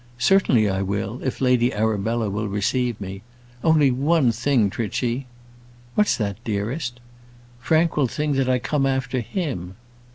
[0.17, 3.21] "Certainly I will, if Lady Arabella will receive me;
[3.63, 5.27] only one thing, Trichy."
[5.93, 6.99] "What's that, dearest?"
[7.59, 9.75] "Frank will think that I come after him."